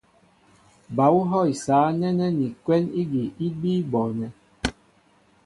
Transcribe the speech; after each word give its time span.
Ba 0.95 1.05
ú 1.17 1.19
hɔ̂ 1.29 1.41
isǎ 1.53 1.77
nɛ́nɛ́ 1.99 2.29
ni 2.37 2.47
kwɛ́n 2.63 2.83
ígi 3.01 3.23
í 3.45 3.47
bíí 3.59 3.79
bɔɔnɛ́. 3.91 4.29